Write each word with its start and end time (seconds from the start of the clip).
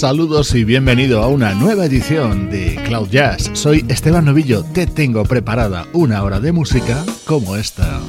Saludos 0.00 0.54
y 0.54 0.64
bienvenido 0.64 1.22
a 1.22 1.28
una 1.28 1.52
nueva 1.52 1.84
edición 1.84 2.48
de 2.48 2.82
Cloud 2.86 3.10
Jazz. 3.10 3.50
Soy 3.52 3.84
Esteban 3.90 4.24
Novillo, 4.24 4.64
te 4.72 4.86
tengo 4.86 5.24
preparada 5.24 5.88
una 5.92 6.22
hora 6.22 6.40
de 6.40 6.52
música 6.52 7.04
como 7.26 7.54
esta. 7.54 8.00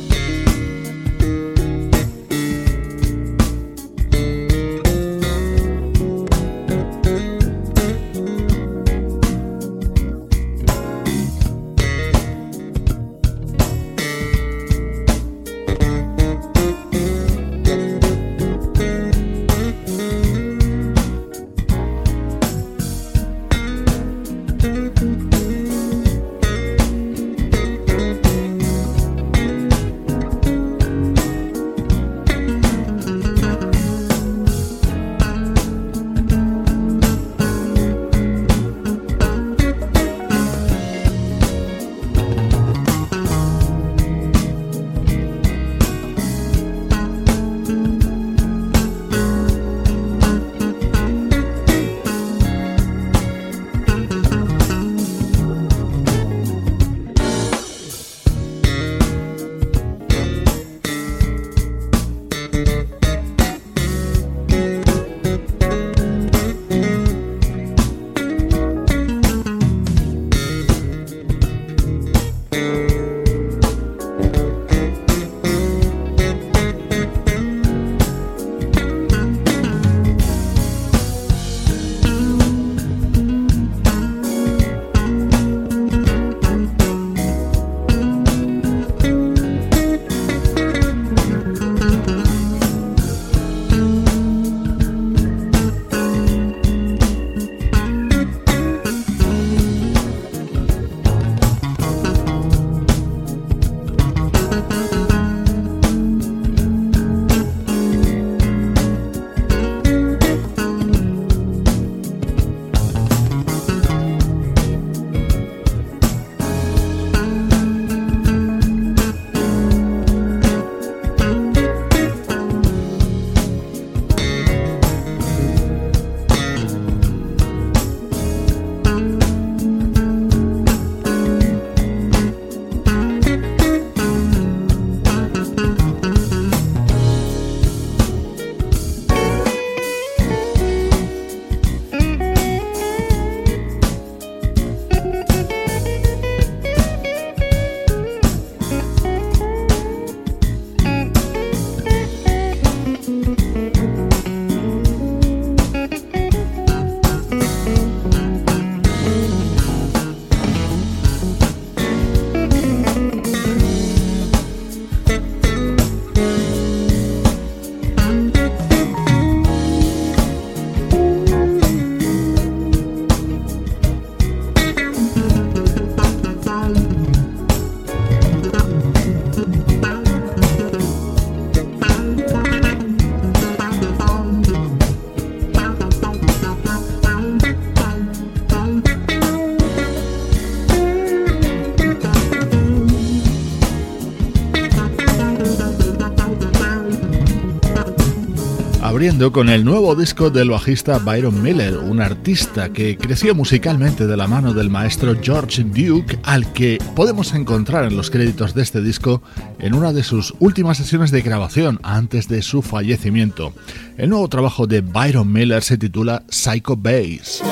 Con 199.30 199.50
el 199.50 199.64
nuevo 199.64 199.94
disco 199.94 200.32
del 200.32 200.50
bajista 200.50 200.98
Byron 200.98 201.44
Miller, 201.44 201.78
un 201.78 202.02
artista 202.02 202.74
que 202.74 202.98
creció 202.98 203.36
musicalmente 203.36 204.08
de 204.08 204.18
la 204.18 204.26
mano 204.26 204.52
del 204.52 204.72
maestro 204.72 205.16
George 205.22 205.64
Duke, 205.64 206.18
al 206.24 206.52
que 206.54 206.80
podemos 206.96 207.36
encontrar 207.36 207.86
en 207.86 207.96
los 207.96 208.10
créditos 208.10 208.56
de 208.56 208.64
este 208.64 208.82
disco 208.82 209.22
en 209.60 209.76
una 209.76 209.94
de 209.94 210.02
sus 210.02 210.34
últimas 210.40 210.78
sesiones 210.78 211.12
de 211.12 211.22
grabación 211.22 211.80
antes 211.84 212.28
de 212.30 212.42
su 212.42 212.64
fallecimiento. 212.64 213.54
El 213.96 214.10
nuevo 214.10 214.28
trabajo 214.28 214.66
de 214.66 214.82
Byron 214.82 215.32
Miller 215.32 215.62
se 215.62 215.78
titula 215.78 216.24
Psycho 216.28 216.76
Bass. 216.76 217.44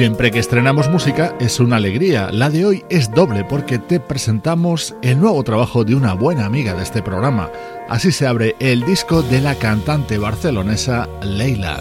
Siempre 0.00 0.30
que 0.30 0.38
estrenamos 0.38 0.88
música 0.88 1.36
es 1.40 1.60
una 1.60 1.76
alegría. 1.76 2.30
La 2.32 2.48
de 2.48 2.64
hoy 2.64 2.84
es 2.88 3.10
doble 3.10 3.44
porque 3.44 3.78
te 3.78 4.00
presentamos 4.00 4.94
el 5.02 5.20
nuevo 5.20 5.44
trabajo 5.44 5.84
de 5.84 5.94
una 5.94 6.14
buena 6.14 6.46
amiga 6.46 6.72
de 6.72 6.82
este 6.82 7.02
programa. 7.02 7.50
Así 7.86 8.10
se 8.10 8.26
abre 8.26 8.56
el 8.60 8.82
disco 8.86 9.20
de 9.20 9.42
la 9.42 9.56
cantante 9.56 10.16
barcelonesa 10.16 11.06
Leila. 11.22 11.80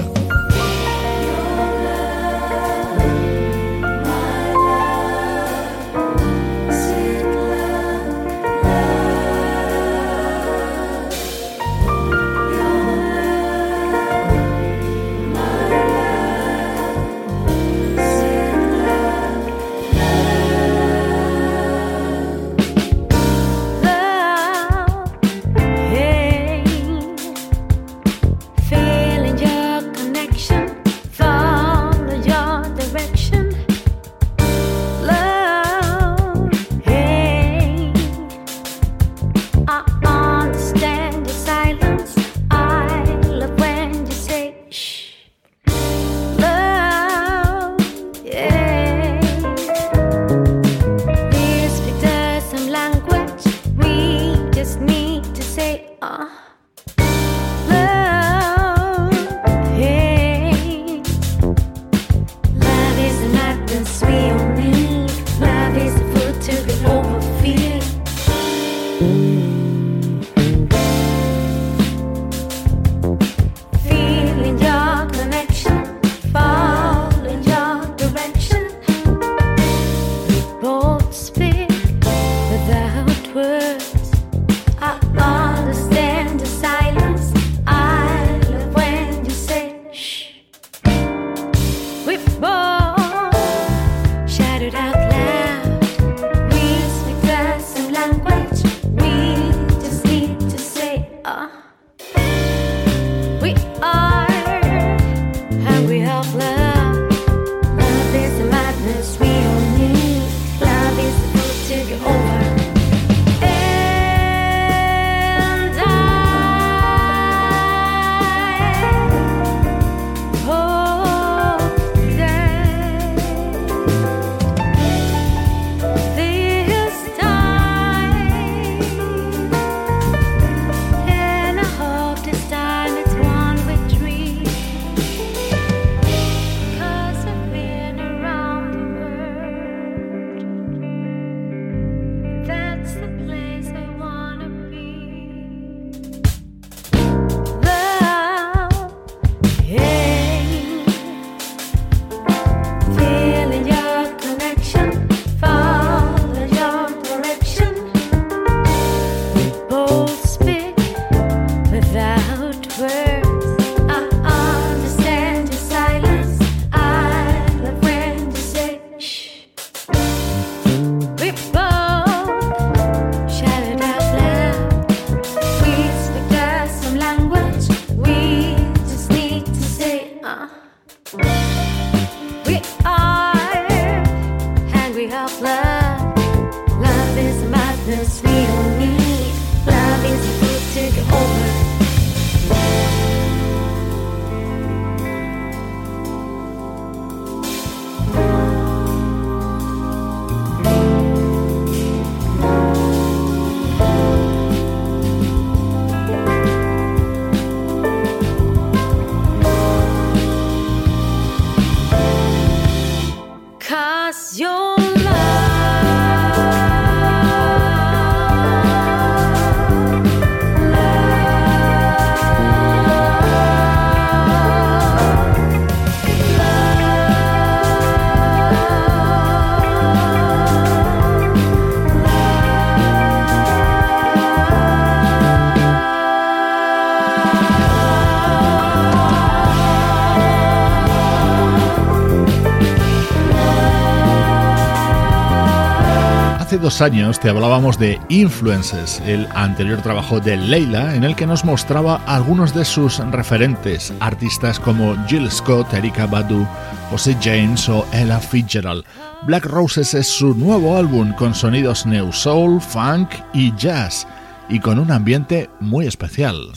Dos 246.59 246.81
años 246.81 247.19
te 247.19 247.30
hablábamos 247.30 247.80
de 247.80 247.99
Influences, 248.09 249.01
el 249.06 249.28
anterior 249.33 249.81
trabajo 249.81 250.19
de 250.19 250.37
Leila, 250.37 250.95
en 250.95 251.04
el 251.04 251.16
que 251.16 251.25
nos 251.25 251.45
mostraba 251.45 252.01
algunos 252.06 252.54
de 252.54 252.66
sus 252.66 252.99
referentes, 253.11 253.94
artistas 253.99 254.59
como 254.59 254.95
Jill 255.07 255.30
Scott, 255.31 255.73
Erika 255.73 256.06
Badu, 256.06 256.45
José 256.89 257.16
James 257.21 257.68
o 257.69 257.85
Ella 257.94 258.19
Fitzgerald. 258.19 258.83
Black 259.23 259.45
Roses 259.45 259.94
es 259.94 260.07
su 260.07 260.33
nuevo 260.33 260.78
álbum 260.78 261.13
con 261.13 261.33
sonidos 261.33 261.85
new 261.85 262.11
soul, 262.11 262.59
funk 262.61 263.09
y 263.33 263.56
jazz, 263.56 264.06
y 264.49 264.59
con 264.59 264.80
un 264.80 264.92
ambiente 264.92 265.49
muy 265.59 265.87
especial. 265.87 266.51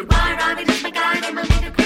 Goodbye, 0.00 0.34
Robbie. 0.40 0.64
Just 0.64 0.82
my 0.82 0.90
guy, 0.90 1.20
I'm 1.22 1.36
a 1.36 1.42
little 1.42 1.79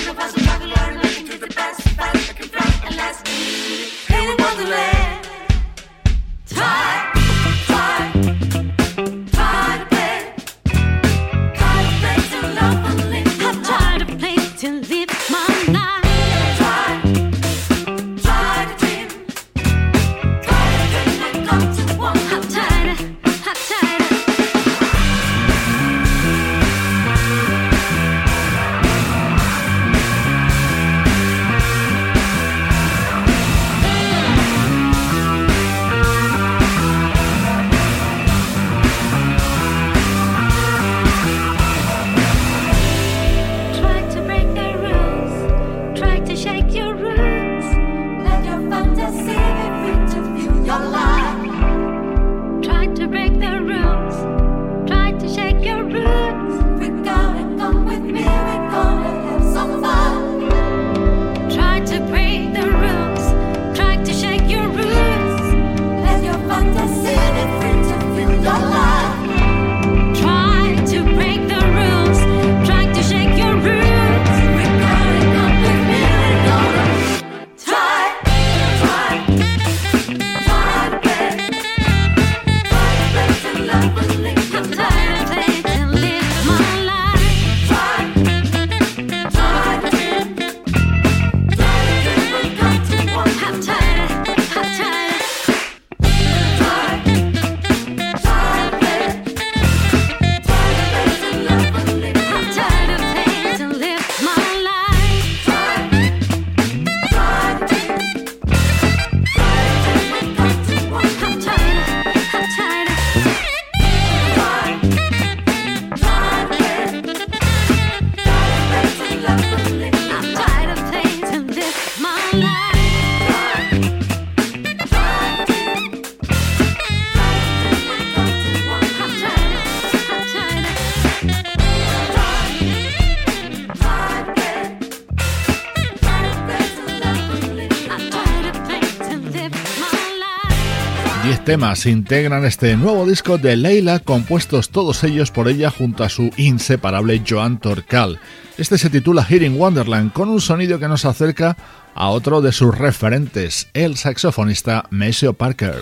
temas 141.54 141.87
integran 141.87 142.44
este 142.44 142.76
nuevo 142.76 143.06
disco 143.06 143.38
de 143.38 143.54
Leila, 143.54 144.00
compuestos 144.00 144.70
todos 144.70 145.04
ellos 145.04 145.30
por 145.30 145.46
ella 145.46 145.70
junto 145.70 146.02
a 146.02 146.08
su 146.08 146.30
inseparable 146.37 147.23
Joan 147.25 147.61
Torcal. 147.61 148.18
Este 148.58 148.76
se 148.76 148.90
titula 148.90 149.23
Hearing 149.23 149.56
Wonderland, 149.56 150.12
con 150.12 150.30
un 150.30 150.40
sonido 150.40 150.80
que 150.80 150.88
nos 150.88 151.04
acerca 151.04 151.56
a 151.94 152.08
otro 152.08 152.40
de 152.40 152.50
sus 152.50 152.76
referentes, 152.76 153.68
el 153.73 153.96
saxofonista 153.96 154.87
Maceo 154.90 155.34
Parker. 155.34 155.76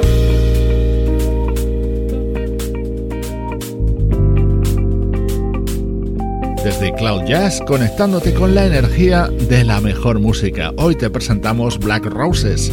Desde 6.62 6.93
Cloud 6.99 7.25
Jazz, 7.26 7.62
conectándote 7.67 8.35
con 8.35 8.55
la 8.55 8.67
energía 8.67 9.26
de 9.49 9.64
la 9.64 9.81
mejor 9.81 10.21
música. 10.21 10.73
Hoy 10.76 10.97
te 10.97 11.09
presentamos 11.09 11.79
Black 11.79 12.05
Roses, 12.05 12.71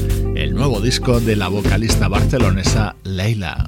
nuevo 0.60 0.82
disco 0.82 1.22
de 1.22 1.38
la 1.38 1.48
vocalista 1.48 2.10
barcelonesa 2.10 2.98
Leila. 3.06 3.66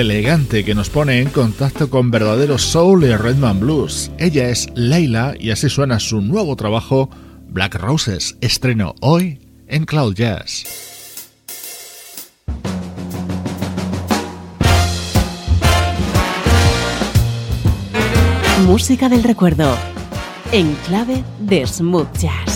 Elegante 0.00 0.64
que 0.64 0.74
nos 0.74 0.90
pone 0.90 1.20
en 1.20 1.28
contacto 1.28 1.90
con 1.90 2.10
verdaderos 2.10 2.62
soul 2.62 3.04
y 3.04 3.14
Redman 3.14 3.60
Blues. 3.60 4.10
Ella 4.18 4.48
es 4.48 4.68
Leila 4.74 5.34
y 5.38 5.50
así 5.50 5.68
suena 5.68 6.00
su 6.00 6.20
nuevo 6.20 6.56
trabajo 6.56 7.10
Black 7.48 7.76
Roses, 7.76 8.36
estreno 8.40 8.94
hoy 9.00 9.40
en 9.68 9.84
Cloud 9.84 10.14
Jazz. 10.14 10.64
Música 18.66 19.08
del 19.08 19.22
recuerdo 19.22 19.76
en 20.50 20.74
clave 20.86 21.22
de 21.40 21.66
smooth 21.66 22.06
jazz. 22.18 22.53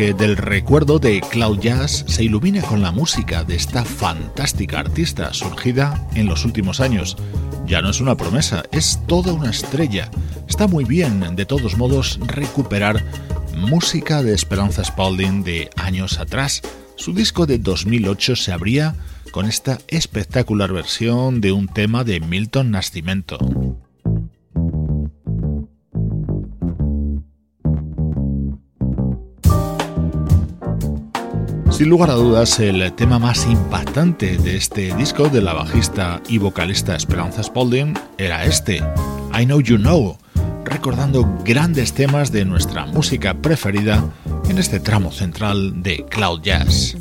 Del 0.00 0.38
recuerdo 0.38 0.98
de 0.98 1.20
Cloud 1.20 1.60
Jazz 1.60 2.06
se 2.08 2.24
ilumina 2.24 2.62
con 2.62 2.80
la 2.80 2.90
música 2.90 3.44
de 3.44 3.54
esta 3.54 3.84
fantástica 3.84 4.80
artista 4.80 5.34
surgida 5.34 6.08
en 6.14 6.24
los 6.24 6.46
últimos 6.46 6.80
años. 6.80 7.18
Ya 7.66 7.82
no 7.82 7.90
es 7.90 8.00
una 8.00 8.16
promesa, 8.16 8.62
es 8.72 8.98
toda 9.06 9.34
una 9.34 9.50
estrella. 9.50 10.10
Está 10.48 10.66
muy 10.66 10.86
bien, 10.86 11.36
de 11.36 11.44
todos 11.44 11.76
modos, 11.76 12.18
recuperar 12.26 13.04
música 13.54 14.22
de 14.22 14.32
Esperanza 14.32 14.82
Spalding 14.82 15.44
de 15.44 15.68
años 15.76 16.18
atrás. 16.18 16.62
Su 16.96 17.12
disco 17.12 17.44
de 17.44 17.58
2008 17.58 18.36
se 18.36 18.52
abría 18.52 18.94
con 19.32 19.44
esta 19.44 19.80
espectacular 19.86 20.72
versión 20.72 21.42
de 21.42 21.52
un 21.52 21.68
tema 21.68 22.04
de 22.04 22.20
Milton 22.20 22.70
Nascimento. 22.70 23.38
Sin 31.80 31.88
lugar 31.88 32.10
a 32.10 32.14
dudas, 32.14 32.60
el 32.60 32.92
tema 32.92 33.18
más 33.18 33.46
impactante 33.46 34.36
de 34.36 34.54
este 34.54 34.94
disco 34.96 35.30
de 35.30 35.40
la 35.40 35.54
bajista 35.54 36.20
y 36.28 36.36
vocalista 36.36 36.94
Esperanza 36.94 37.42
Spalding 37.42 37.94
era 38.18 38.44
este, 38.44 38.82
I 39.32 39.46
Know 39.46 39.62
You 39.62 39.78
Know, 39.78 40.18
recordando 40.62 41.26
grandes 41.42 41.94
temas 41.94 42.32
de 42.32 42.44
nuestra 42.44 42.84
música 42.84 43.32
preferida 43.32 44.04
en 44.50 44.58
este 44.58 44.78
tramo 44.78 45.10
central 45.10 45.82
de 45.82 46.04
Cloud 46.10 46.42
Jazz. 46.42 46.96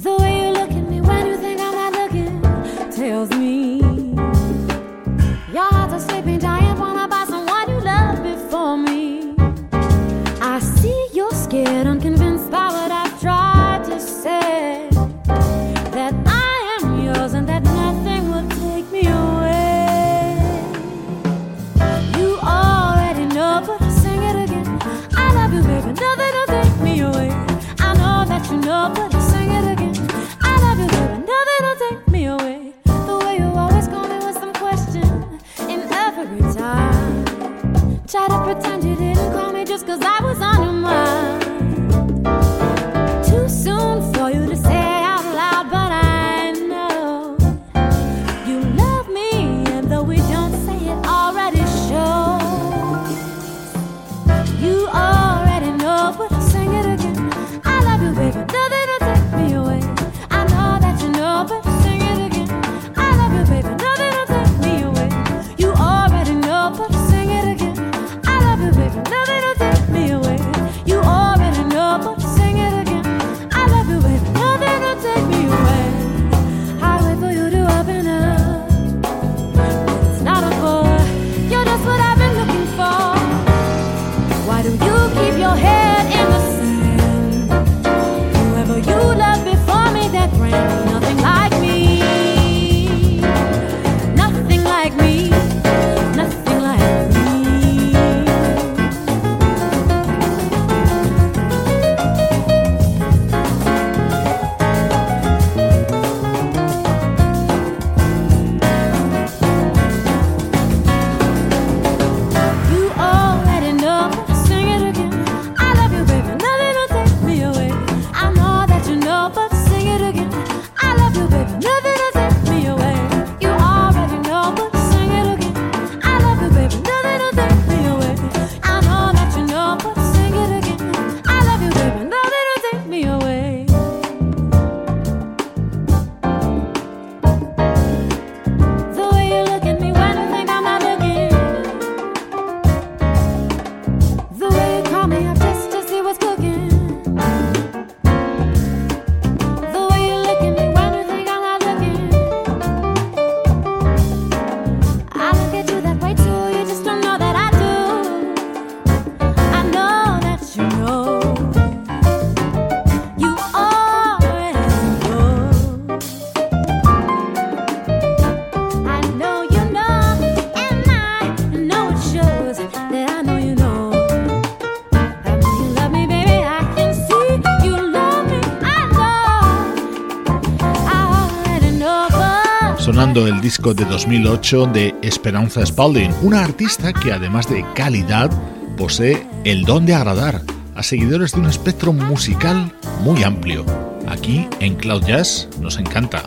Disco 183.50 183.74
de 183.74 183.84
2008 183.84 184.68
de 184.68 184.94
Esperanza 185.02 185.66
Spalding, 185.66 186.14
una 186.22 186.44
artista 186.44 186.94
que 186.94 187.12
además 187.12 187.50
de 187.50 187.66
calidad 187.74 188.30
posee 188.78 189.26
el 189.44 189.66
don 189.66 189.88
de 189.88 189.96
agradar 189.96 190.44
a 190.76 190.84
seguidores 190.84 191.32
de 191.32 191.40
un 191.40 191.48
espectro 191.48 191.92
musical 191.92 192.72
muy 193.02 193.24
amplio. 193.24 193.66
Aquí 194.08 194.48
en 194.60 194.76
Cloud 194.76 195.04
Jazz 195.04 195.50
nos 195.60 195.80
encanta. 195.80 196.22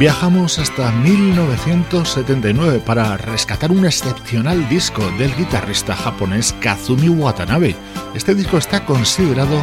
Viajamos 0.00 0.58
hasta 0.58 0.90
1979 0.90 2.82
para 2.84 3.16
rescatar 3.16 3.70
un 3.70 3.84
excepcional 3.84 4.68
disco 4.68 5.08
del 5.20 5.32
guitarrista 5.36 5.94
japonés 5.94 6.52
Kazumi 6.60 7.10
Watanabe. 7.10 7.76
Este 8.12 8.34
disco 8.34 8.58
está 8.58 8.84
considerado 8.84 9.62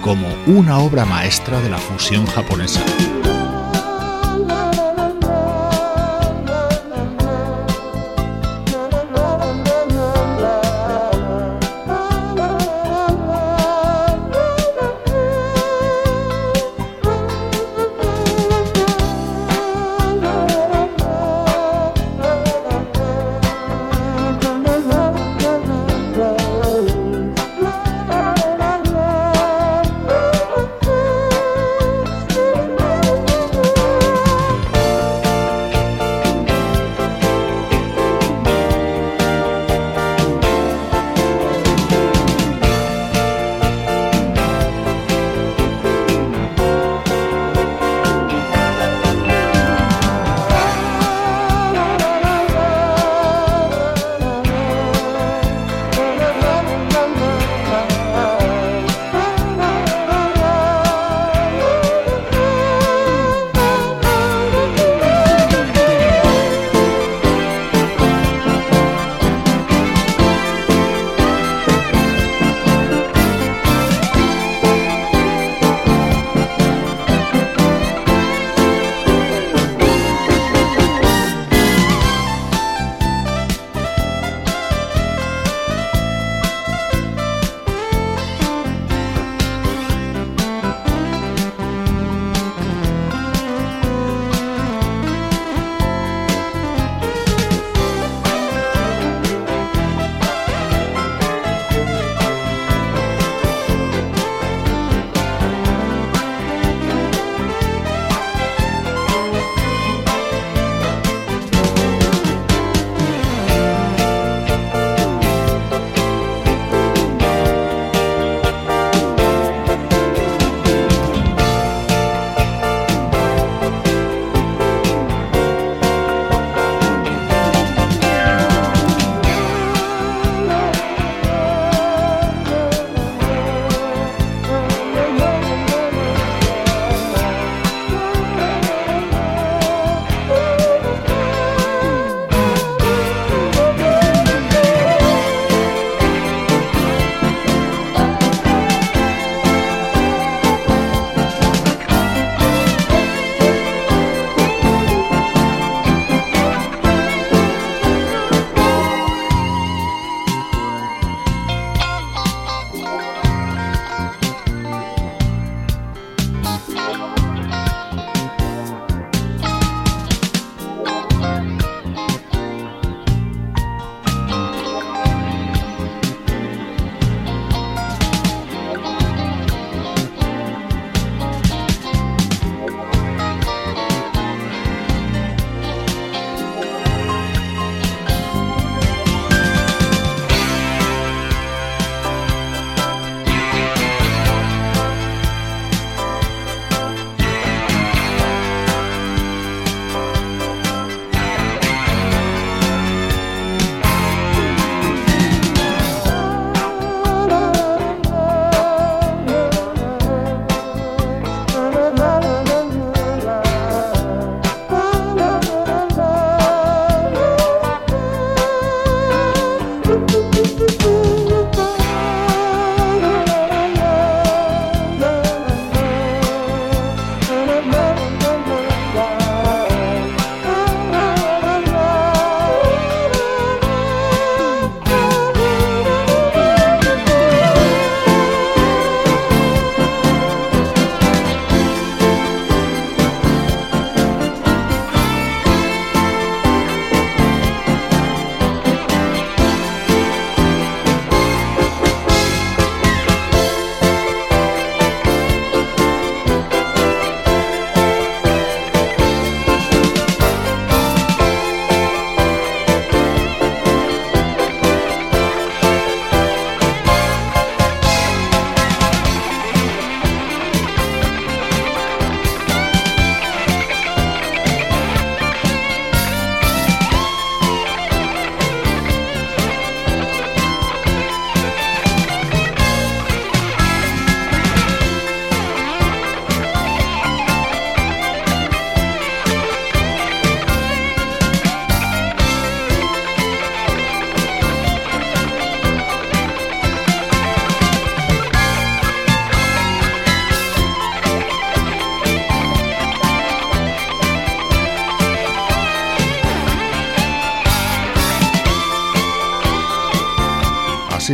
como 0.00 0.26
una 0.46 0.78
obra 0.78 1.04
maestra 1.04 1.60
de 1.60 1.70
la 1.70 1.78
fusión 1.78 2.26
japonesa. 2.26 2.80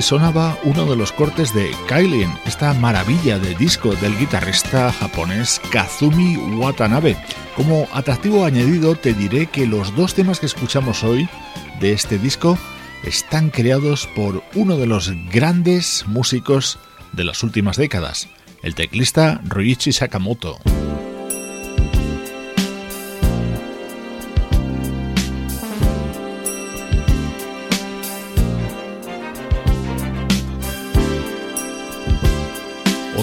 Sonaba 0.06 0.56
uno 0.62 0.86
de 0.86 0.94
los 0.94 1.10
cortes 1.10 1.52
de 1.52 1.74
Kailin, 1.88 2.32
esta 2.44 2.72
maravilla 2.74 3.40
de 3.40 3.56
disco 3.56 3.92
del 3.96 4.16
guitarrista 4.16 4.92
japonés 4.92 5.60
Kazumi 5.72 6.36
Watanabe. 6.36 7.16
Como 7.56 7.88
atractivo 7.92 8.44
añadido 8.44 8.94
te 8.94 9.14
diré 9.14 9.46
que 9.46 9.66
los 9.66 9.96
dos 9.96 10.14
temas 10.14 10.38
que 10.38 10.46
escuchamos 10.46 11.02
hoy 11.02 11.28
de 11.80 11.90
este 11.90 12.20
disco 12.20 12.56
están 13.02 13.50
creados 13.50 14.06
por 14.14 14.44
uno 14.54 14.76
de 14.76 14.86
los 14.86 15.10
grandes 15.32 16.04
músicos 16.06 16.78
de 17.10 17.24
las 17.24 17.42
últimas 17.42 17.76
décadas, 17.76 18.28
el 18.62 18.76
teclista 18.76 19.40
Ryuichi 19.44 19.90
Sakamoto. 19.90 20.60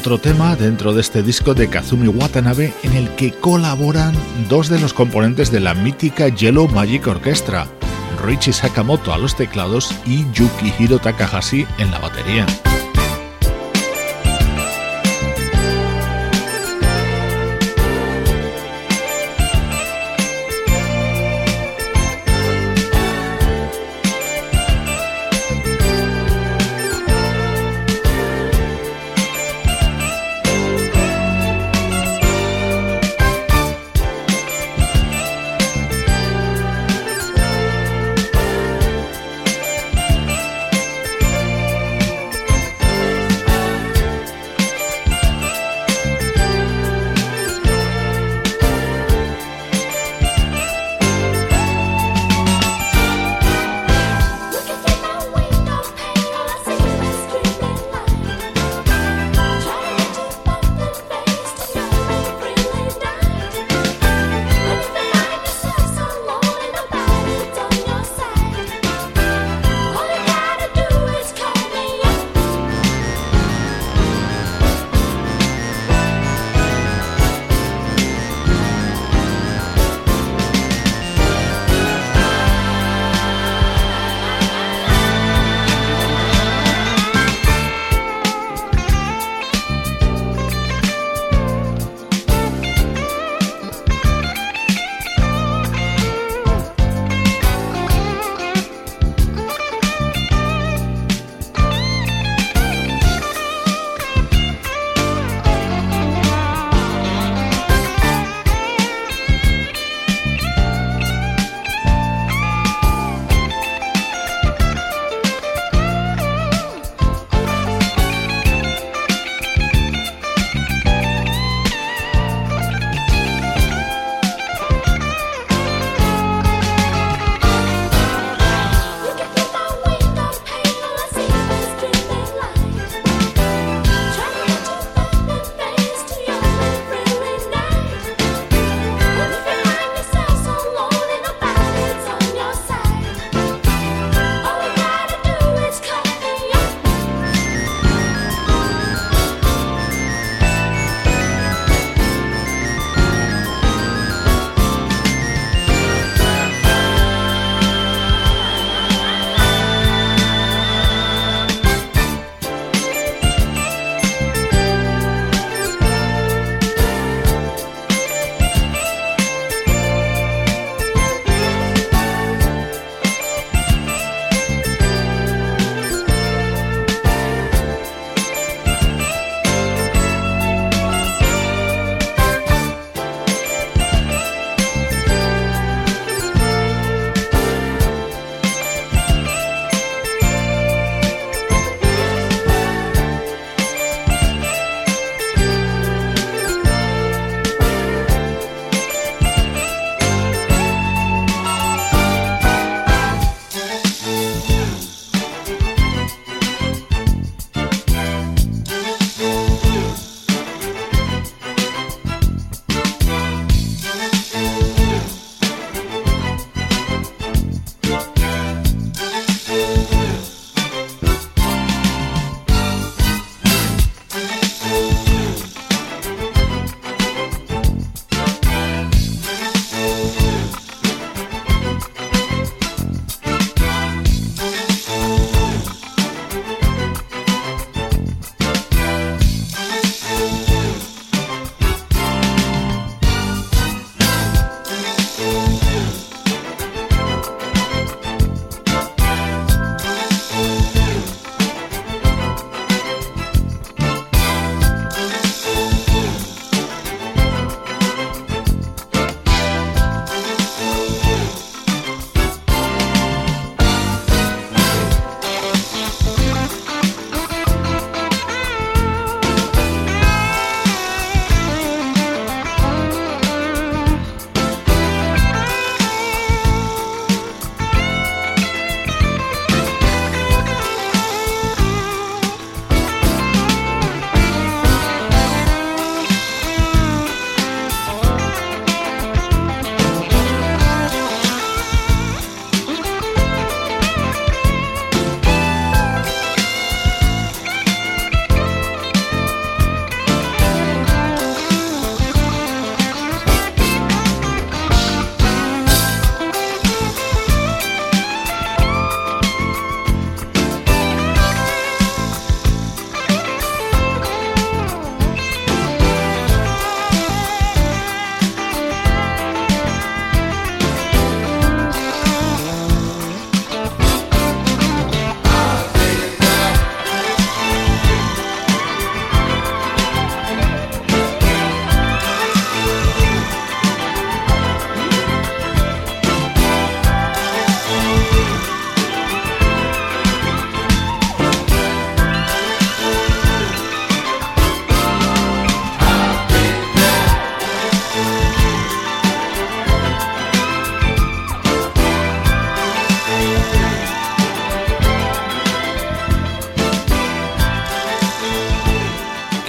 Otro 0.04 0.18
tema 0.18 0.58
dentro 0.58 0.94
de 0.94 1.00
este 1.00 1.24
disco 1.24 1.54
de 1.54 1.70
Kazumi 1.70 2.10
Watanabe 2.10 2.74
en 2.84 2.92
el 2.92 3.08
que 3.16 3.32
colaboran 3.32 4.14
dos 4.50 4.68
de 4.68 4.78
los 4.78 4.94
componentes 4.94 5.50
de 5.50 5.62
la 5.62 5.74
mítica 5.74 6.28
Yellow 6.28 6.68
Magic 6.68 7.08
Orchestra, 7.08 7.68
Richie 8.22 8.52
Sakamoto 8.52 9.14
a 9.14 9.18
los 9.18 9.34
teclados 9.38 9.96
y 10.06 10.30
Yukihiro 10.34 11.00
Takahashi 11.00 11.66
en 11.78 11.90
la 11.90 12.00
batería. 12.00 12.46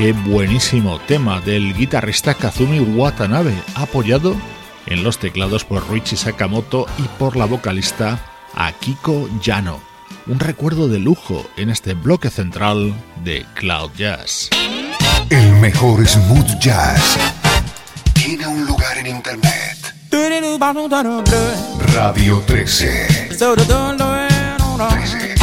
Qué 0.04 0.12
buenísimo 0.12 0.98
tema 0.98 1.40
del 1.40 1.72
guitarrista 1.72 2.34
Kazumi 2.34 2.78
Watanabe, 2.78 3.54
apoyado 3.74 4.36
en 4.84 5.02
los 5.02 5.18
teclados 5.18 5.64
por 5.64 5.90
Richie 5.90 6.18
Sakamoto 6.18 6.84
y 6.98 7.04
por 7.18 7.36
la 7.36 7.46
vocalista 7.46 8.20
Akiko 8.54 9.30
Yano. 9.40 9.80
Un 10.26 10.40
recuerdo 10.40 10.88
de 10.88 10.98
lujo 10.98 11.48
en 11.56 11.70
este 11.70 11.94
bloque 11.94 12.28
central 12.28 12.92
de 13.24 13.46
Cloud 13.54 13.92
Jazz. 13.96 14.50
El 15.30 15.52
mejor 15.52 16.06
smooth 16.06 16.58
jazz 16.60 17.16
tiene 18.12 18.46
un 18.46 18.66
lugar 18.66 18.98
en 18.98 19.06
internet. 19.06 19.94
Radio 21.94 22.42
13. 22.44 23.30
13. 23.30 25.33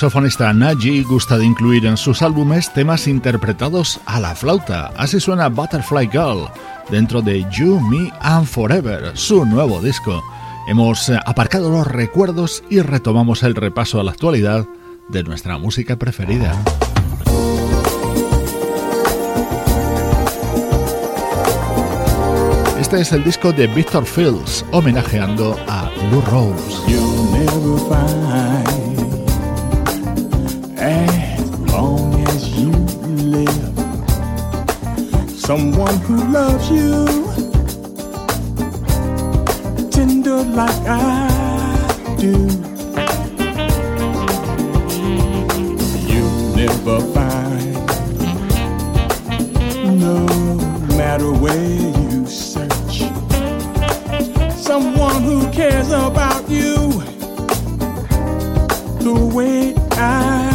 Saxofonista 0.00 0.50
Naji 0.54 1.02
gusta 1.02 1.36
de 1.36 1.44
incluir 1.44 1.84
en 1.84 1.98
sus 1.98 2.22
álbumes 2.22 2.72
temas 2.72 3.06
interpretados 3.06 4.00
a 4.06 4.18
la 4.18 4.34
flauta. 4.34 4.86
Así 4.96 5.20
suena 5.20 5.50
Butterfly 5.50 6.08
Girl 6.10 6.48
dentro 6.90 7.20
de 7.20 7.46
You, 7.50 7.78
Me 7.80 8.10
and 8.20 8.46
Forever, 8.46 9.10
su 9.14 9.44
nuevo 9.44 9.82
disco. 9.82 10.22
Hemos 10.68 11.10
aparcado 11.26 11.68
los 11.68 11.86
recuerdos 11.86 12.64
y 12.70 12.80
retomamos 12.80 13.42
el 13.42 13.54
repaso 13.54 14.00
a 14.00 14.02
la 14.02 14.12
actualidad 14.12 14.66
de 15.08 15.22
nuestra 15.22 15.58
música 15.58 15.96
preferida. 15.96 16.58
Este 22.80 23.02
es 23.02 23.12
el 23.12 23.22
disco 23.22 23.52
de 23.52 23.66
Victor 23.66 24.06
Fields, 24.06 24.64
homenajeando 24.72 25.60
a 25.68 25.90
Lou 26.10 26.22
Rose. 26.22 26.80
Someone 35.50 35.96
who 36.06 36.16
loves 36.30 36.70
you 36.70 37.04
tender 39.90 40.44
like 40.44 40.80
I 40.86 41.26
do. 42.20 42.36
You'll 46.06 46.54
never 46.54 47.00
find 47.16 47.74
no 50.00 50.24
matter 50.96 51.32
where 51.32 51.80
you 52.10 52.26
search, 52.26 53.00
someone 54.54 55.24
who 55.24 55.50
cares 55.50 55.90
about 55.90 56.48
you 56.48 56.76
the 59.02 59.30
way 59.34 59.74
I 59.98 60.49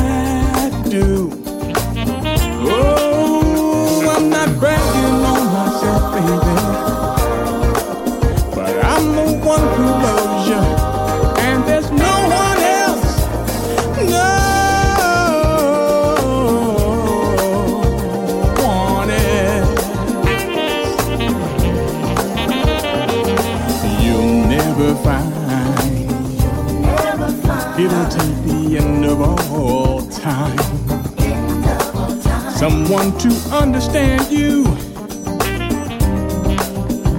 to 33.19 33.29
understand 33.51 34.31
you 34.31 34.63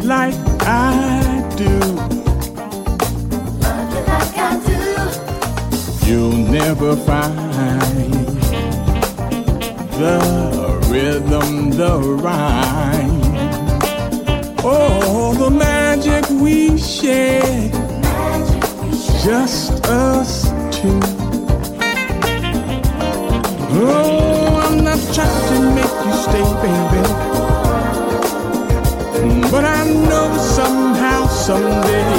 like 0.06 0.34
I 0.60 1.42
do. 1.56 1.78
Like 3.60 4.38
I 4.38 4.52
do. 4.66 4.80
You'll 6.06 6.36
never 6.36 6.96
find 6.96 7.36
the 10.00 10.20
rhythm, 10.88 11.70
the 11.70 11.98
rhyme. 11.98 13.20
Oh, 14.62 15.34
the 15.38 15.50
magic 15.50 16.28
we 16.30 16.78
share. 16.78 17.70
Just 19.24 19.86
us 19.86 20.44
two. 20.70 21.00
Oh, 23.78 24.25
Trying 25.16 25.48
to 25.48 25.58
make 25.74 25.96
you 26.04 26.12
stay, 26.26 26.46
baby. 26.60 27.02
But 29.50 29.64
I 29.64 29.84
know 30.08 30.36
somehow, 30.36 31.26
someday, 31.26 32.15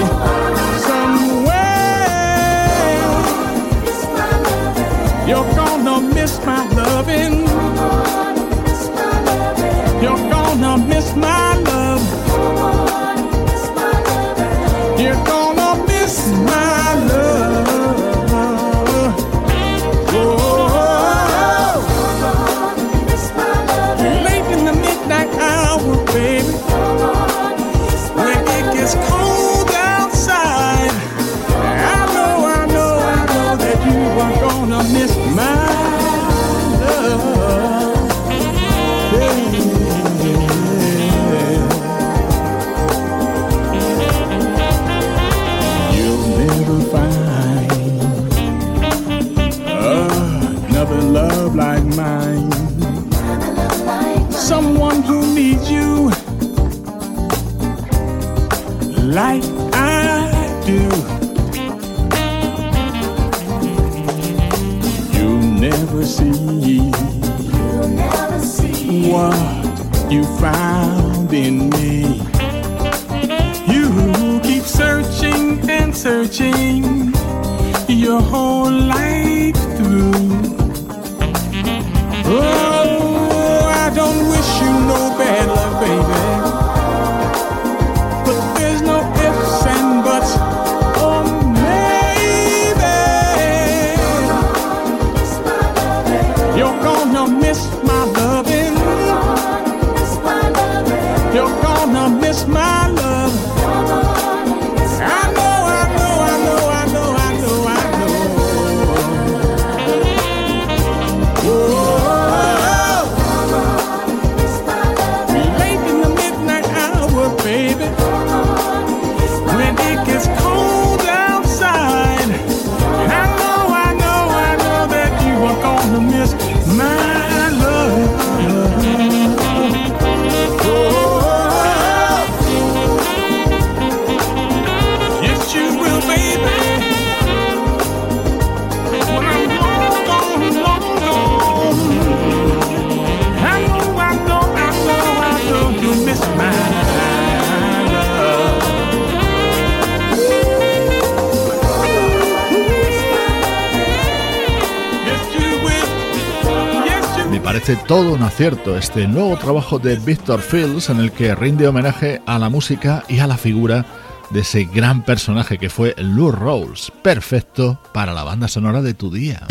todo 157.76 158.14
un 158.14 158.24
acierto 158.24 158.78
este 158.78 159.10
nuevo 159.10 159.36
trabajo 159.36 159.78
de 159.78 159.98
Victor 159.98 160.40
Fields 160.40 160.90
en 160.90 161.00
el 161.00 161.12
que 161.12 161.36
rinde 161.36 161.68
homenaje 161.68 162.22
a 162.26 162.40
la 162.40 162.48
música 162.48 163.04
y 163.10 163.20
a 163.20 163.28
la 163.28 163.36
figura 163.36 163.86
de 164.30 164.40
ese 164.40 164.64
gran 164.64 165.04
personaje 165.04 165.58
que 165.58 165.70
fue 165.70 165.94
Lou 165.98 166.32
Rawls, 166.32 166.94
perfecto 167.02 167.78
para 167.94 168.14
la 168.14 168.24
banda 168.24 168.48
sonora 168.48 168.82
de 168.82 168.94
tu 168.94 169.12
día. 169.12 169.46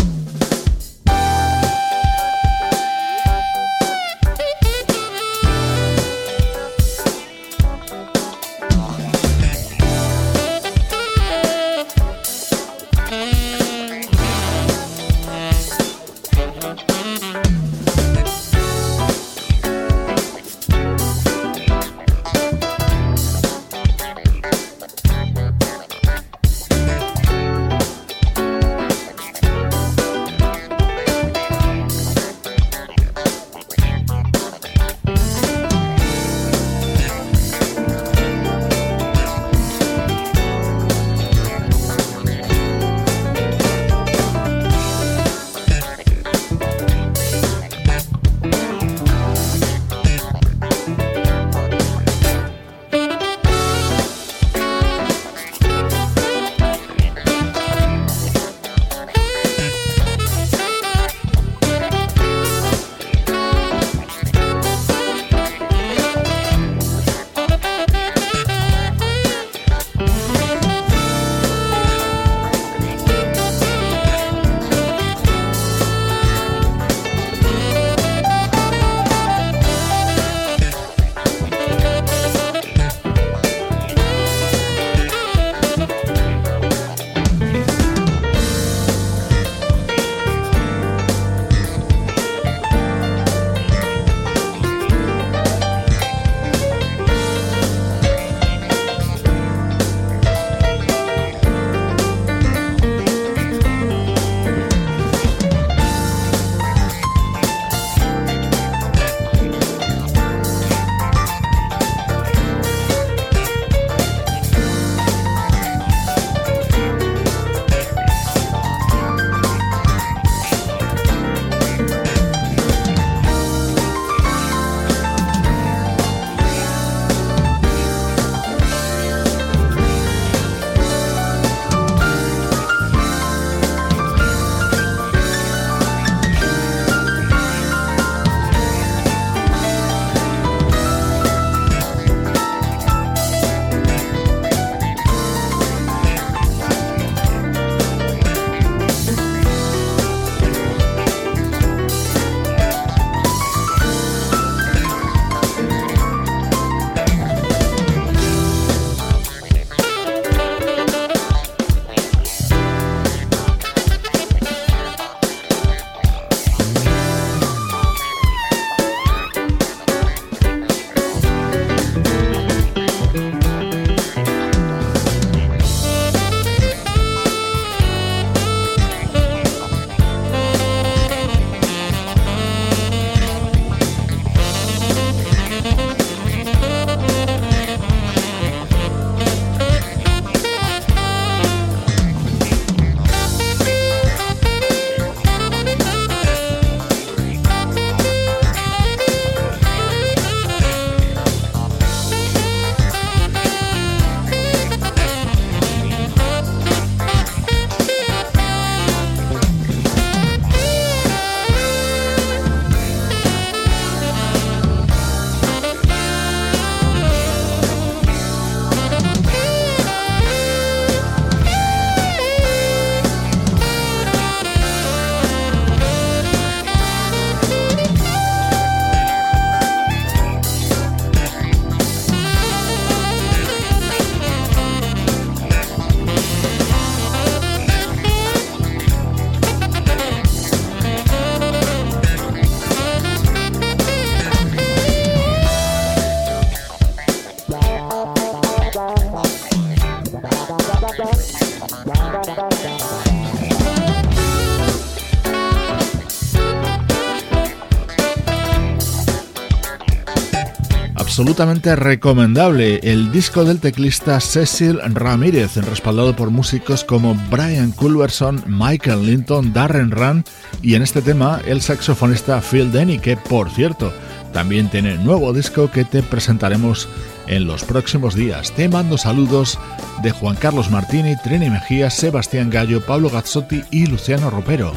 Absolutamente 261.16 261.74
recomendable 261.76 262.78
el 262.82 263.10
disco 263.10 263.46
del 263.46 263.58
teclista 263.58 264.20
Cecil 264.20 264.78
Ramírez, 264.92 265.56
respaldado 265.56 266.14
por 266.14 266.28
músicos 266.28 266.84
como 266.84 267.14
Brian 267.30 267.70
Culverson, 267.70 268.44
Michael 268.46 269.06
Linton, 269.06 269.54
Darren 269.54 269.90
Run 269.90 270.24
y 270.60 270.74
en 270.74 270.82
este 270.82 271.00
tema 271.00 271.40
el 271.46 271.62
saxofonista 271.62 272.42
Phil 272.42 272.70
Denny, 272.70 272.98
que 272.98 273.16
por 273.16 273.48
cierto 273.48 273.94
también 274.34 274.68
tiene 274.68 274.98
nuevo 274.98 275.32
disco 275.32 275.70
que 275.70 275.86
te 275.86 276.02
presentaremos 276.02 276.86
en 277.28 277.46
los 277.46 277.64
próximos 277.64 278.14
días. 278.14 278.52
Te 278.52 278.68
mando 278.68 278.98
saludos 278.98 279.58
de 280.02 280.10
Juan 280.10 280.36
Carlos 280.36 280.70
Martini, 280.70 281.16
Trini 281.24 281.48
Mejía, 281.48 281.88
Sebastián 281.88 282.50
Gallo, 282.50 282.84
Pablo 282.84 283.08
Gazzotti 283.08 283.62
y 283.70 283.86
Luciano 283.86 284.28
Ropero. 284.28 284.74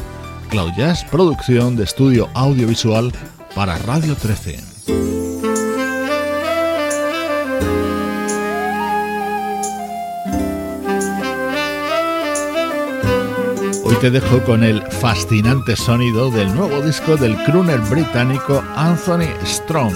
Cloud 0.48 0.72
Jazz, 0.74 1.04
producción 1.04 1.76
de 1.76 1.84
estudio 1.84 2.30
audiovisual 2.32 3.12
para 3.54 3.76
Radio 3.76 4.14
13. 4.14 5.29
Te 13.96 14.10
dejo 14.10 14.42
con 14.44 14.62
el 14.62 14.82
fascinante 14.82 15.76
sonido 15.76 16.30
del 16.30 16.54
nuevo 16.54 16.80
disco 16.80 17.16
del 17.16 17.36
crooner 17.44 17.80
británico 17.80 18.62
Anthony 18.76 19.28
Strong. 19.44 19.92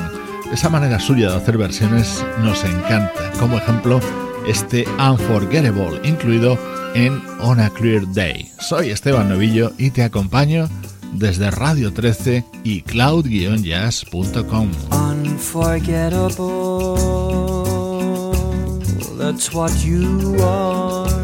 Esa 0.53 0.69
manera 0.69 0.99
suya 0.99 1.31
de 1.31 1.37
hacer 1.37 1.57
versiones 1.57 2.25
nos 2.43 2.65
encanta. 2.65 3.31
Como 3.39 3.57
ejemplo, 3.57 4.01
este 4.47 4.85
Unforgettable, 4.99 6.01
incluido 6.03 6.59
en 6.95 7.23
On 7.41 7.61
a 7.61 7.71
Clear 7.71 8.03
Day. 8.13 8.51
Soy 8.59 8.91
Esteban 8.91 9.29
Novillo 9.29 9.73
y 9.79 9.91
te 9.91 10.03
acompaño 10.03 10.69
desde 11.13 11.51
Radio 11.51 11.93
13 11.93 12.45
y 12.65 12.83
cloud-jazz.com. 12.83 14.71
Unforgettable, 14.91 16.39
that's 19.19 19.55
what 19.55 19.73
you 19.85 20.37
are. 20.43 21.24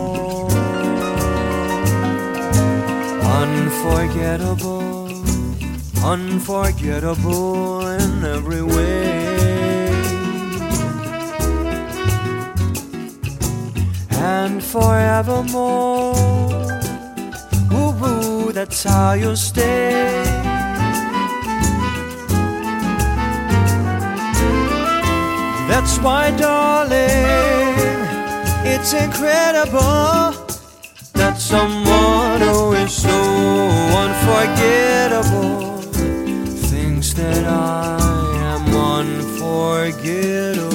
Unforgettable, 3.81 5.07
unforgettable 6.05 7.87
in 7.87 8.23
every 8.23 8.61
way. 8.61 9.89
And 14.11 14.63
forevermore, 14.63 16.13
woo 17.71 17.91
woo, 17.99 18.51
that's 18.51 18.83
how 18.83 19.13
you'll 19.13 19.35
stay. 19.35 20.23
That's 25.67 25.97
why, 25.99 26.31
darling, 26.37 26.99
it's 28.63 28.93
incredible 28.93 30.40
someone 31.51 32.39
who 32.39 32.71
is 32.71 32.93
so 32.93 33.09
unforgettable 34.03 35.81
thinks 36.69 37.11
that 37.11 37.43
I 37.43 37.99
am 38.53 38.73
unforgettable. 38.73 40.70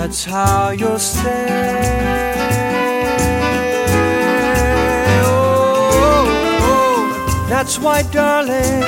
That's 0.00 0.24
how 0.24 0.70
you'll 0.70 0.98
stay. 0.98 1.46
Oh, 5.22 6.24
oh, 6.62 7.46
that's 7.50 7.78
why, 7.78 8.00
darling, 8.04 8.82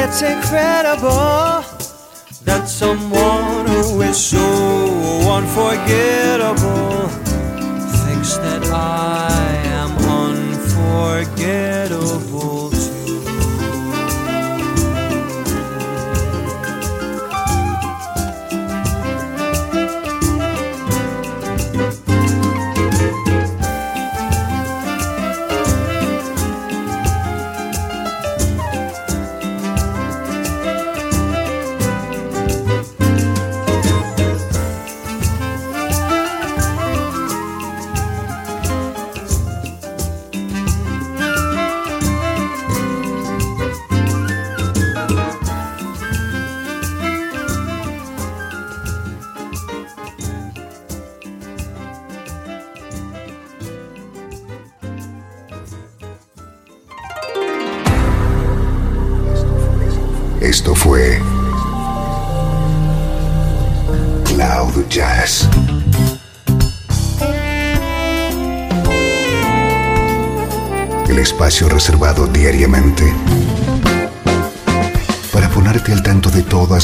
it's 0.00 0.22
incredible 0.22 1.62
that 2.46 2.66
someone 2.66 3.66
who 3.66 4.00
is 4.00 4.16
so 4.16 4.46
unforgettable 5.30 7.25